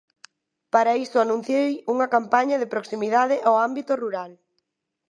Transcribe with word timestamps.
Para 0.73 0.97
iso 1.05 1.17
anunciei 1.19 1.71
unha 1.93 2.07
campaña 2.15 2.59
de 2.61 2.71
proximidade 2.73 3.35
ao 3.47 3.55
ámbito 3.67 3.93
rural. 4.03 4.31